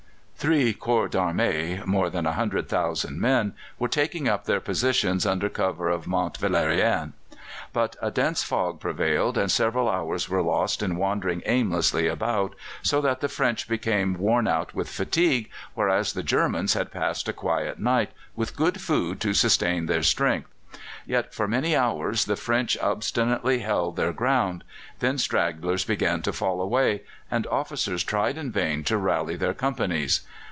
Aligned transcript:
Three 0.41 0.73
corps 0.73 1.07
d'armée, 1.07 1.85
more 1.85 2.09
than 2.09 2.25
100,000 2.25 3.21
men, 3.21 3.53
were 3.77 3.87
taking 3.87 4.27
up 4.27 4.45
their 4.45 4.59
positions 4.59 5.23
under 5.23 5.49
cover 5.49 5.89
of 5.89 6.07
Mont 6.07 6.39
Valérien; 6.39 7.11
but 7.73 7.95
a 8.01 8.09
dense 8.09 8.41
fog 8.41 8.79
prevailed, 8.79 9.37
and 9.37 9.51
several 9.51 9.87
hours 9.87 10.29
were 10.29 10.41
lost 10.41 10.81
in 10.81 10.95
wandering 10.95 11.43
aimlessly 11.45 12.07
about, 12.07 12.55
so 12.81 12.99
that 13.01 13.21
the 13.21 13.29
French 13.29 13.67
became 13.69 14.15
worn 14.17 14.47
out 14.47 14.73
with 14.73 14.89
fatigue, 14.89 15.47
whereas 15.75 16.13
the 16.13 16.23
Germans 16.23 16.73
had 16.73 16.89
passed 16.89 17.29
a 17.29 17.33
quiet 17.33 17.77
night, 17.77 18.09
with 18.35 18.55
good 18.55 18.81
food 18.81 19.21
to 19.21 19.35
sustain 19.35 19.85
their 19.85 20.01
strength. 20.01 20.47
Yet 21.05 21.33
for 21.33 21.47
many 21.49 21.75
hours 21.75 22.25
the 22.25 22.37
French 22.37 22.77
obstinately 22.81 23.59
held 23.59 23.97
their 23.97 24.13
ground; 24.13 24.63
then 24.99 25.17
stragglers 25.17 25.83
began 25.83 26.21
to 26.21 26.31
fall 26.31 26.61
away, 26.61 27.01
and 27.29 27.45
officers 27.47 28.03
tried 28.03 28.37
in 28.37 28.51
vain 28.51 28.83
to 28.85 28.97
rally 28.97 29.35
their 29.35 29.53
companies. 29.55 30.21